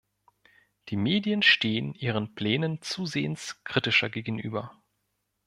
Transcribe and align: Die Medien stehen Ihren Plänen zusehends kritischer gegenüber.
Die 0.89 0.95
Medien 0.95 1.43
stehen 1.43 1.93
Ihren 1.93 2.33
Plänen 2.33 2.81
zusehends 2.81 3.63
kritischer 3.63 4.09
gegenüber. 4.09 4.75